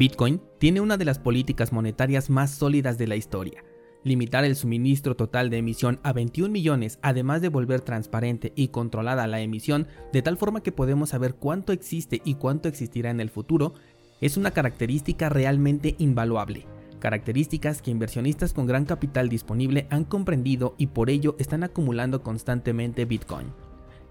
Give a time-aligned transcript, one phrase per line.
[0.00, 3.62] Bitcoin tiene una de las políticas monetarias más sólidas de la historia.
[4.02, 9.26] Limitar el suministro total de emisión a 21 millones, además de volver transparente y controlada
[9.26, 13.28] la emisión de tal forma que podemos saber cuánto existe y cuánto existirá en el
[13.28, 13.74] futuro,
[14.22, 16.64] es una característica realmente invaluable.
[16.98, 23.04] Características que inversionistas con gran capital disponible han comprendido y por ello están acumulando constantemente
[23.04, 23.48] Bitcoin.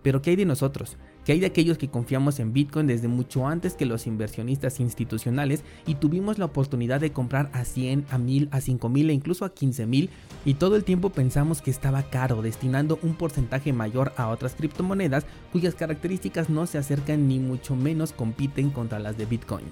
[0.03, 0.99] Pero ¿qué hay de nosotros?
[1.25, 5.63] ¿Qué hay de aquellos que confiamos en Bitcoin desde mucho antes que los inversionistas institucionales
[5.85, 9.49] y tuvimos la oportunidad de comprar a 100, a 1000, a 5000 e incluso a
[9.49, 10.09] 15000
[10.45, 15.25] y todo el tiempo pensamos que estaba caro, destinando un porcentaje mayor a otras criptomonedas
[15.51, 19.65] cuyas características no se acercan ni mucho menos compiten contra las de Bitcoin?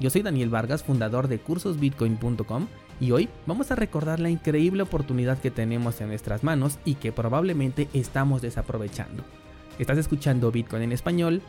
[0.00, 2.66] Yo soy Daniel Vargas, fundador de cursosbitcoin.com
[2.98, 7.12] y hoy vamos a recordar la increíble oportunidad que tenemos en nuestras manos y que
[7.12, 9.22] probablemente estamos desaprovechando.
[9.78, 11.42] Estás escuchando Bitcoin en español.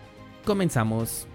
[0.45, 1.27] Comenzamos.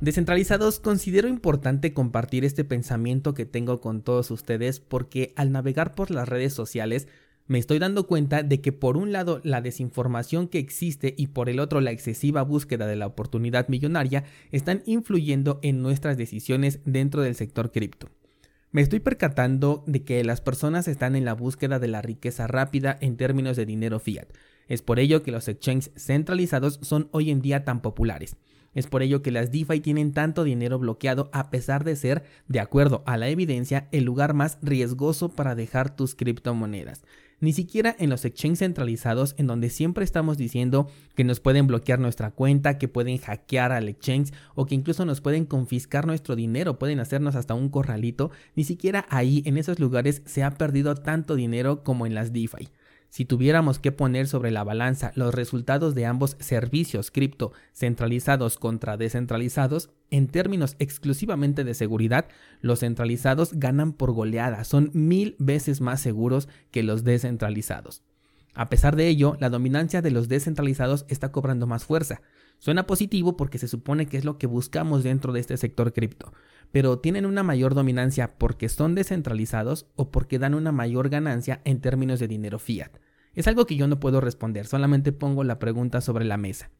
[0.00, 6.10] Descentralizados, considero importante compartir este pensamiento que tengo con todos ustedes porque al navegar por
[6.10, 7.06] las redes sociales
[7.46, 11.48] me estoy dando cuenta de que por un lado la desinformación que existe y por
[11.50, 17.20] el otro la excesiva búsqueda de la oportunidad millonaria están influyendo en nuestras decisiones dentro
[17.22, 18.08] del sector cripto.
[18.72, 22.96] Me estoy percatando de que las personas están en la búsqueda de la riqueza rápida
[23.00, 24.28] en términos de dinero fiat.
[24.68, 28.36] Es por ello que los exchanges centralizados son hoy en día tan populares.
[28.72, 32.60] Es por ello que las DeFi tienen tanto dinero bloqueado a pesar de ser, de
[32.60, 37.02] acuerdo a la evidencia, el lugar más riesgoso para dejar tus criptomonedas
[37.40, 41.98] ni siquiera en los exchanges centralizados en donde siempre estamos diciendo que nos pueden bloquear
[41.98, 46.78] nuestra cuenta, que pueden hackear al exchange o que incluso nos pueden confiscar nuestro dinero,
[46.78, 51.34] pueden hacernos hasta un corralito, ni siquiera ahí en esos lugares se ha perdido tanto
[51.34, 52.68] dinero como en las DeFi.
[53.10, 58.96] Si tuviéramos que poner sobre la balanza los resultados de ambos servicios cripto centralizados contra
[58.96, 62.28] descentralizados, en términos exclusivamente de seguridad,
[62.60, 68.02] los centralizados ganan por goleada, son mil veces más seguros que los descentralizados.
[68.54, 72.20] A pesar de ello, la dominancia de los descentralizados está cobrando más fuerza.
[72.60, 76.34] Suena positivo porque se supone que es lo que buscamos dentro de este sector cripto,
[76.70, 81.80] pero tienen una mayor dominancia porque son descentralizados o porque dan una mayor ganancia en
[81.80, 82.90] términos de dinero fiat.
[83.34, 86.70] Es algo que yo no puedo responder, solamente pongo la pregunta sobre la mesa.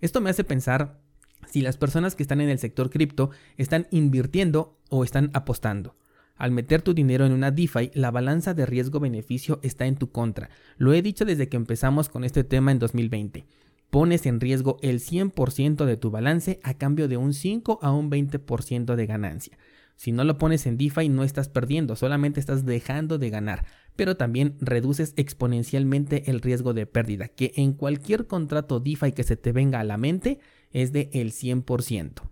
[0.00, 0.98] Esto me hace pensar
[1.46, 5.94] si las personas que están en el sector cripto están invirtiendo o están apostando.
[6.34, 10.50] Al meter tu dinero en una DeFi, la balanza de riesgo-beneficio está en tu contra.
[10.78, 13.46] Lo he dicho desde que empezamos con este tema en 2020
[13.90, 18.10] pones en riesgo el 100% de tu balance a cambio de un 5 a un
[18.10, 19.58] 20% de ganancia.
[19.96, 23.64] Si no lo pones en DeFi no estás perdiendo, solamente estás dejando de ganar,
[23.96, 29.36] pero también reduces exponencialmente el riesgo de pérdida, que en cualquier contrato DeFi que se
[29.36, 30.38] te venga a la mente
[30.70, 32.27] es de el 100%.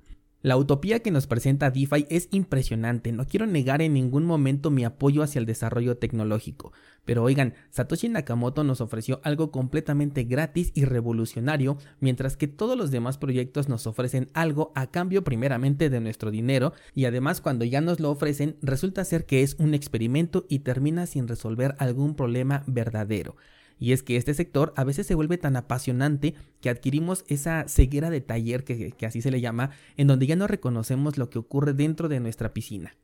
[0.47, 4.85] La utopía que nos presenta DeFi es impresionante, no quiero negar en ningún momento mi
[4.85, 6.73] apoyo hacia el desarrollo tecnológico,
[7.05, 12.93] pero oigan, Satoshi Nakamoto nos ofreció algo completamente gratis y revolucionario, mientras que todos los
[12.93, 17.81] demás proyectos nos ofrecen algo a cambio primeramente de nuestro dinero y además cuando ya
[17.81, 22.63] nos lo ofrecen resulta ser que es un experimento y termina sin resolver algún problema
[22.69, 23.35] verdadero.
[23.79, 28.11] Y es que este sector a veces se vuelve tan apasionante que adquirimos esa ceguera
[28.11, 31.75] de taller que, así se le llama, en donde ya no reconocemos lo que ocurre
[31.75, 32.97] dentro de nuesra piscina.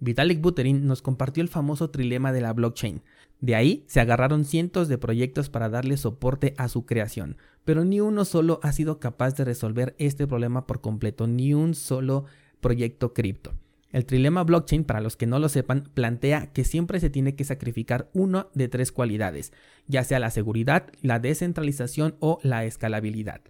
[0.00, 3.02] Vitalik Buterin nos compartió el famoso trilema de la blockchain.
[3.40, 8.00] De ahí se agarraron cientos de proyectos para darle soporte a su creación, pero ni
[8.00, 12.24] uno solo ha sido capaz de resolver este problema por completo, ni un solo
[12.60, 13.54] proyecto cripto.
[13.94, 17.44] El trilema blockchain, para los que no lo sepan, plantea que siempre se tiene que
[17.44, 19.52] sacrificar una de tres cualidades,
[19.86, 23.42] ya sea la seguridad, la descentralización o la escalabilidad.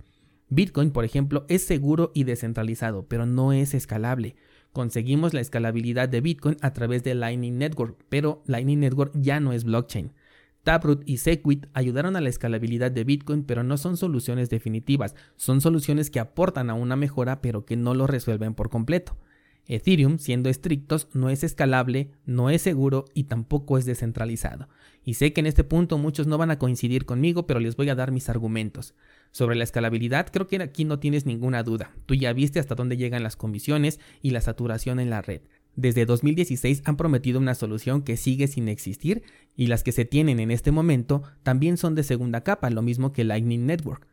[0.51, 4.37] Bitcoin, por ejemplo, es seguro y descentralizado, pero no es escalable.
[4.75, 9.55] Conseguimos la escalabilidad de Bitcoin a través de Lightning Network, pero Lightning Network ya no
[9.55, 10.13] es blockchain.
[10.63, 15.63] Taproot y Segwit ayudaron a la escalabilidad de Bitcoin, pero no son soluciones definitivas, son
[15.63, 19.17] soluciones que aportan a una mejora, pero que no lo resuelven por completo.
[19.67, 24.69] Ethereum, siendo estrictos, no es escalable, no es seguro y tampoco es descentralizado.
[25.05, 27.89] Y sé que en este punto muchos no van a coincidir conmigo, pero les voy
[27.89, 28.95] a dar mis argumentos.
[29.33, 31.93] Sobre la escalabilidad, creo que aquí no tienes ninguna duda.
[32.07, 35.43] Tú ya viste hasta dónde llegan las comisiones y la saturación en la red.
[35.77, 39.23] Desde 2016 han prometido una solución que sigue sin existir
[39.57, 43.13] y las que se tienen en este momento también son de segunda capa, lo mismo
[43.13, 44.07] que Lightning Network.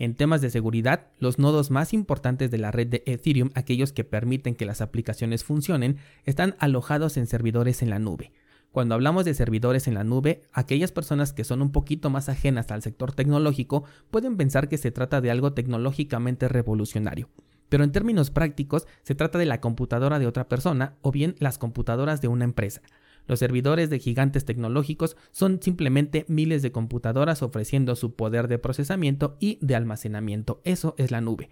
[0.00, 4.04] En temas de seguridad, los nodos más importantes de la red de Ethereum, aquellos que
[4.04, 8.30] permiten que las aplicaciones funcionen, están alojados en servidores en la nube.
[8.70, 12.70] Cuando hablamos de servidores en la nube, aquellas personas que son un poquito más ajenas
[12.70, 17.28] al sector tecnológico pueden pensar que se trata de algo tecnológicamente revolucionario.
[17.68, 21.58] Pero en términos prácticos, se trata de la computadora de otra persona o bien las
[21.58, 22.82] computadoras de una empresa.
[23.28, 29.36] Los servidores de gigantes tecnológicos son simplemente miles de computadoras ofreciendo su poder de procesamiento
[29.38, 30.60] y de almacenamiento.
[30.64, 31.50] Eso es la nube.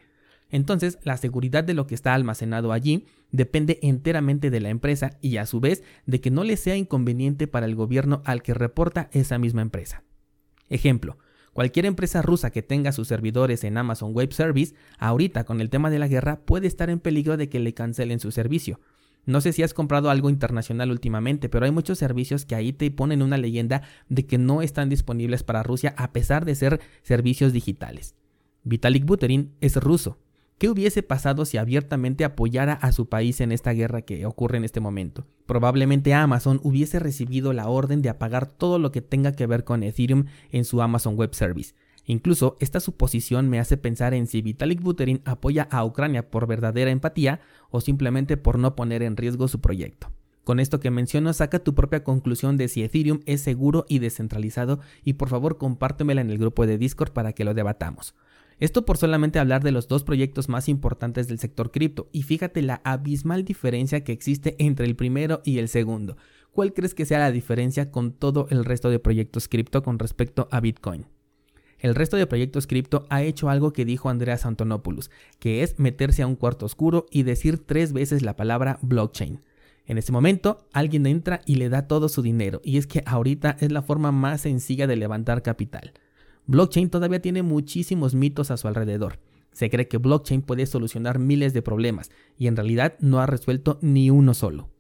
[0.49, 5.37] Entonces, la seguridad de lo que está almacenado allí depende enteramente de la empresa y
[5.37, 9.11] a su vez de que no le sea inconveniente para el gobierno al que reporta
[9.13, 10.03] esa misma empresa.
[10.71, 11.19] Ejemplo,
[11.53, 15.91] cualquier empresa rusa que tenga sus servidores en Amazon Web Service, ahorita con el tema
[15.91, 18.81] de la guerra puede estar en peligro de que le cancelen su servicio.
[19.27, 22.91] No sé si has comprado algo internacional últimamente, pero hay muchos servicios que ahí te
[22.91, 27.53] ponen una leyenda de que no están disponibles para Rusia a pesar de ser servicios
[27.53, 28.15] digitales.
[28.63, 30.19] Vitalik Buterin es ruso
[30.59, 34.65] ¿Qué hubiese pasado si abiertamente apoyara a su país en esta guerra que ocurre en
[34.65, 35.27] este momento?
[35.45, 39.83] Probablemente Amazon hubiese recibido la orden de apagar todo lo que tenga que ver con
[39.83, 41.75] Ethereum en su Amazon Web Service.
[42.07, 46.91] Incluso esta suposición me hace pensar en si Vitalik Buterin apoya a Ucrania por verdadera
[46.91, 50.13] empatía o simplemente por no poner en riesgo su proyecto.
[50.45, 54.79] Con esto que menciono, saca tu propia conclusión de si Ethereum es seguro y descentralizado
[55.03, 58.15] y por favor compártemela en el grupo de Discord para que lo debatamos.
[58.61, 62.63] Esto por solamente hablar de los dos proyectos más importantes del sector cripto y fíjate
[62.63, 66.17] la abismal diferencia que existe entre el primero y el segundo.
[66.53, 70.47] ¿Cuál crees que sea la diferencia con todo el resto de proyectos cripto con respecto
[70.53, 71.07] a Bitcoin?
[71.79, 76.23] El resto de proyectos cripto ha hecho algo que dijo Andreas Antonopoulos, que es meterse
[76.23, 79.43] a un cuarto oscuro y decir tres veces la palabra blockchain.
[79.87, 83.57] En ese momento, alguien entra y le da todo su dinero, y es que ahorita
[83.61, 85.93] es la forma más sencilla de levantar capital.
[86.47, 89.21] Blockchain todavía tiene muchísimos mitos a su alrededor.
[89.53, 93.79] Se cree que blockchain puede solucionar miles de problemas y en realidad no ha resuelto
[93.81, 94.71] ni uno solo.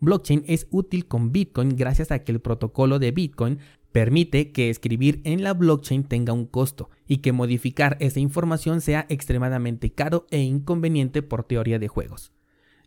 [0.00, 3.58] Blockchain es útil con Bitcoin gracias a que el protocolo de Bitcoin
[3.92, 9.06] permite que escribir en la blockchain tenga un costo y que modificar esa información sea
[9.08, 12.32] extremadamente caro e inconveniente por teoría de juegos.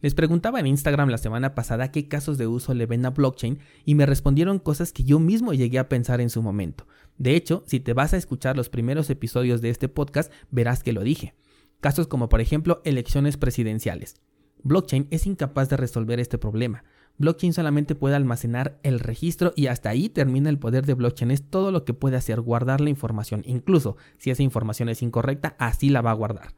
[0.01, 3.59] Les preguntaba en Instagram la semana pasada qué casos de uso le ven a blockchain
[3.85, 6.85] y me respondieron cosas que yo mismo llegué a pensar en su momento.
[7.17, 10.93] De hecho, si te vas a escuchar los primeros episodios de este podcast, verás que
[10.93, 11.33] lo dije.
[11.79, 14.21] Casos como por ejemplo elecciones presidenciales.
[14.63, 16.83] Blockchain es incapaz de resolver este problema.
[17.17, 21.31] Blockchain solamente puede almacenar el registro y hasta ahí termina el poder de blockchain.
[21.31, 23.41] Es todo lo que puede hacer, guardar la información.
[23.45, 26.55] Incluso si esa información es incorrecta, así la va a guardar.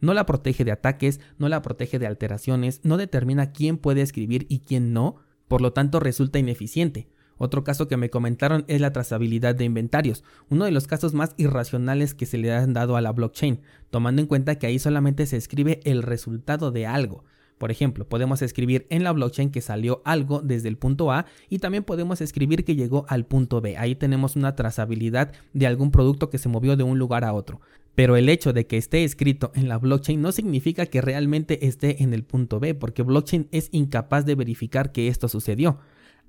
[0.00, 4.46] No la protege de ataques, no la protege de alteraciones, no determina quién puede escribir
[4.48, 5.16] y quién no,
[5.46, 7.08] por lo tanto resulta ineficiente.
[7.36, 11.34] Otro caso que me comentaron es la trazabilidad de inventarios, uno de los casos más
[11.38, 13.60] irracionales que se le han dado a la blockchain,
[13.90, 17.24] tomando en cuenta que ahí solamente se escribe el resultado de algo.
[17.60, 21.58] Por ejemplo, podemos escribir en la blockchain que salió algo desde el punto A y
[21.58, 23.76] también podemos escribir que llegó al punto B.
[23.76, 27.60] Ahí tenemos una trazabilidad de algún producto que se movió de un lugar a otro.
[27.94, 32.02] Pero el hecho de que esté escrito en la blockchain no significa que realmente esté
[32.02, 35.80] en el punto B, porque blockchain es incapaz de verificar que esto sucedió.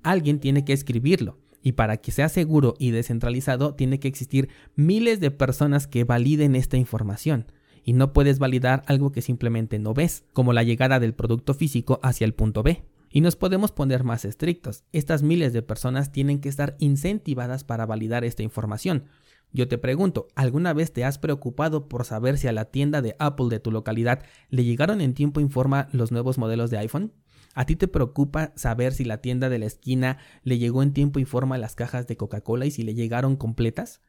[0.02, 1.38] Alguien tiene que escribirlo.
[1.62, 6.56] Y para que sea seguro y descentralizado, tiene que existir miles de personas que validen
[6.56, 7.46] esta información
[7.84, 12.00] y no puedes validar algo que simplemente no ves, como la llegada del producto físico
[12.02, 12.84] hacia el punto B.
[13.10, 14.84] Y nos podemos poner más estrictos.
[14.92, 19.04] Estas miles de personas tienen que estar incentivadas para validar esta información.
[19.52, 23.16] Yo te pregunto, ¿alguna vez te has preocupado por saber si a la tienda de
[23.18, 27.12] Apple de tu localidad le llegaron en tiempo informa los nuevos modelos de iPhone?
[27.54, 31.18] ¿A ti te preocupa saber si la tienda de la esquina le llegó en tiempo
[31.18, 34.00] y forma las cajas de Coca-Cola y si le llegaron completas?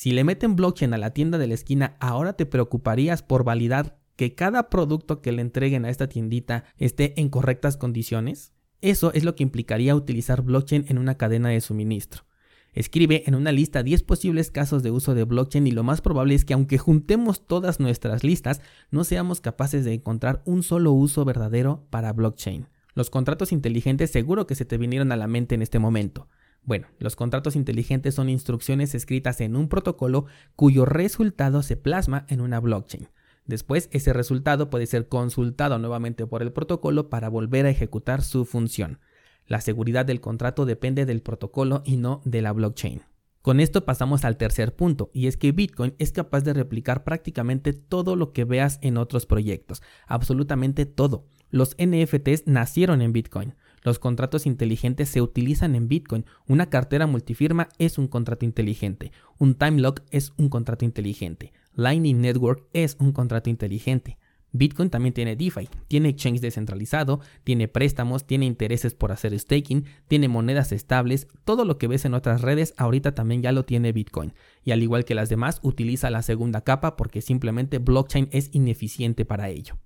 [0.00, 3.98] Si le meten blockchain a la tienda de la esquina, ahora te preocuparías por validar
[4.14, 8.52] que cada producto que le entreguen a esta tiendita esté en correctas condiciones.
[8.80, 12.26] Eso es lo que implicaría utilizar blockchain en una cadena de suministro.
[12.72, 16.36] Escribe en una lista 10 posibles casos de uso de blockchain y lo más probable
[16.36, 18.60] es que aunque juntemos todas nuestras listas,
[18.92, 22.68] no seamos capaces de encontrar un solo uso verdadero para blockchain.
[22.94, 26.28] Los contratos inteligentes seguro que se te vinieron a la mente en este momento.
[26.68, 32.42] Bueno, los contratos inteligentes son instrucciones escritas en un protocolo cuyo resultado se plasma en
[32.42, 33.08] una blockchain.
[33.46, 38.44] Después, ese resultado puede ser consultado nuevamente por el protocolo para volver a ejecutar su
[38.44, 38.98] función.
[39.46, 43.00] La seguridad del contrato depende del protocolo y no de la blockchain.
[43.40, 47.72] Con esto pasamos al tercer punto, y es que Bitcoin es capaz de replicar prácticamente
[47.72, 51.24] todo lo que veas en otros proyectos, absolutamente todo.
[51.48, 53.54] Los NFTs nacieron en Bitcoin.
[53.82, 56.24] Los contratos inteligentes se utilizan en Bitcoin.
[56.46, 59.12] Una cartera multifirma es un contrato inteligente.
[59.38, 61.52] Un time lock es un contrato inteligente.
[61.74, 64.18] Lightning Network es un contrato inteligente.
[64.52, 70.28] Bitcoin también tiene DeFi, tiene exchange descentralizado, tiene préstamos, tiene intereses por hacer staking, tiene
[70.28, 74.32] monedas estables, todo lo que ves en otras redes ahorita también ya lo tiene Bitcoin.
[74.64, 79.24] Y al igual que las demás, utiliza la segunda capa porque simplemente blockchain es ineficiente
[79.24, 79.76] para ello.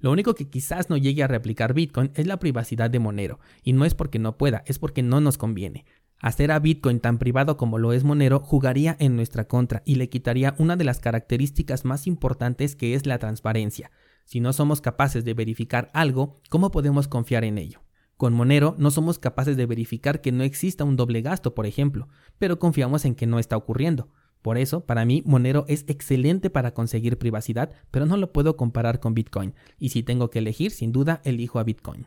[0.00, 3.72] Lo único que quizás no llegue a replicar Bitcoin es la privacidad de Monero, y
[3.72, 5.84] no es porque no pueda, es porque no nos conviene.
[6.20, 10.08] Hacer a Bitcoin tan privado como lo es Monero jugaría en nuestra contra y le
[10.08, 13.92] quitaría una de las características más importantes que es la transparencia.
[14.24, 17.82] Si no somos capaces de verificar algo, ¿cómo podemos confiar en ello?
[18.16, 22.08] Con Monero no somos capaces de verificar que no exista un doble gasto, por ejemplo,
[22.36, 24.10] pero confiamos en que no está ocurriendo.
[24.48, 28.98] Por eso, para mí, Monero es excelente para conseguir privacidad, pero no lo puedo comparar
[28.98, 32.06] con Bitcoin, y si tengo que elegir, sin duda, elijo a Bitcoin.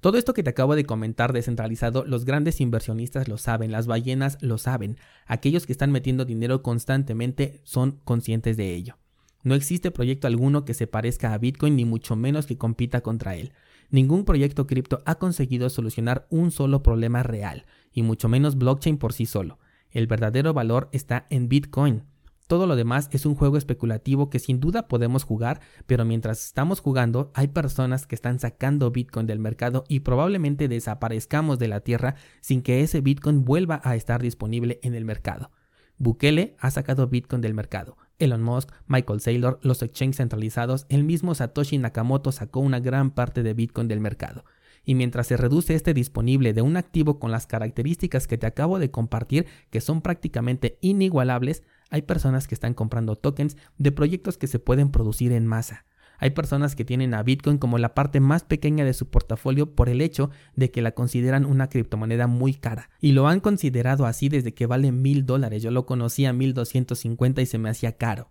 [0.00, 4.38] Todo esto que te acabo de comentar descentralizado, los grandes inversionistas lo saben, las ballenas
[4.40, 8.96] lo saben, aquellos que están metiendo dinero constantemente son conscientes de ello.
[9.42, 13.36] No existe proyecto alguno que se parezca a Bitcoin ni mucho menos que compita contra
[13.36, 13.52] él.
[13.90, 19.12] Ningún proyecto cripto ha conseguido solucionar un solo problema real, y mucho menos blockchain por
[19.12, 19.58] sí solo.
[19.90, 22.04] El verdadero valor está en Bitcoin.
[22.46, 26.80] Todo lo demás es un juego especulativo que sin duda podemos jugar, pero mientras estamos
[26.80, 32.16] jugando hay personas que están sacando Bitcoin del mercado y probablemente desaparezcamos de la Tierra
[32.40, 35.52] sin que ese Bitcoin vuelva a estar disponible en el mercado.
[35.96, 37.96] Bukele ha sacado Bitcoin del mercado.
[38.18, 43.42] Elon Musk, Michael Saylor, los exchanges centralizados, el mismo Satoshi Nakamoto sacó una gran parte
[43.42, 44.44] de Bitcoin del mercado.
[44.84, 48.78] Y mientras se reduce este disponible de un activo con las características que te acabo
[48.78, 54.46] de compartir, que son prácticamente inigualables, hay personas que están comprando tokens de proyectos que
[54.46, 55.84] se pueden producir en masa.
[56.22, 59.88] Hay personas que tienen a Bitcoin como la parte más pequeña de su portafolio por
[59.88, 62.90] el hecho de que la consideran una criptomoneda muy cara.
[63.00, 65.62] Y lo han considerado así desde que vale mil dólares.
[65.62, 68.28] Yo lo conocí a mil doscientos cincuenta y se me hacía caro.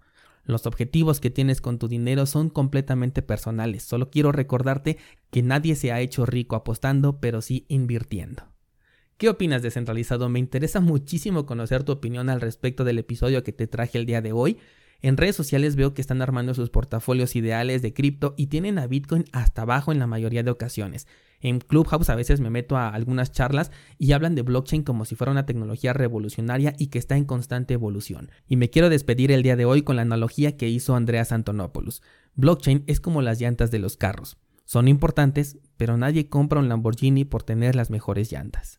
[0.50, 3.84] Los objetivos que tienes con tu dinero son completamente personales.
[3.84, 4.98] Solo quiero recordarte
[5.29, 8.48] que nadie se ha hecho rico apostando, pero sí invirtiendo.
[9.18, 10.27] ¿Qué opinas descentralizado?
[10.27, 14.24] Me interesa muchísimo conocer tu opinión al respecto del episodio que te traje el día
[14.24, 14.58] de hoy.
[15.01, 18.88] En redes sociales veo que están armando sus portafolios ideales de cripto y tienen a
[18.88, 21.08] Bitcoin hasta abajo en la mayoría de ocasiones.
[21.41, 25.15] En Clubhouse a veces me meto a algunas charlas y hablan de blockchain como si
[25.15, 28.29] fuera una tecnología revolucionaria y que está en constante evolución.
[28.46, 32.01] Y me quiero despedir el día de hoy con la analogía que hizo Andreas Antonopoulos.
[32.36, 34.38] Blockchain es como las llantas de los carros.
[34.65, 38.77] Son importantes, pero nadie compra un Lamborghini por tener las mejores llantas.